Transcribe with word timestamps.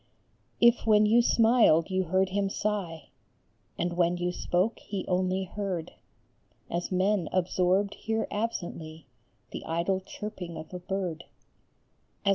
If 0.59 0.87
when 0.87 1.05
you 1.05 1.21
smiled 1.21 1.91
you 1.91 2.05
heard 2.05 2.29
him 2.29 2.49
sigh, 2.49 3.09
And 3.77 3.93
when 3.93 4.17
you 4.17 4.31
spoke 4.31 4.79
he 4.79 5.05
only 5.07 5.43
heard 5.43 5.91
As 6.71 6.91
men 6.91 7.29
absorbed 7.31 7.93
hear 7.93 8.25
absently 8.31 9.05
The 9.51 9.63
idle 9.63 9.99
chirping 9.99 10.57
of 10.57 10.73
a 10.73 10.79
bird, 10.79 11.19
BEREA 11.19 12.23
VED. 12.25 12.29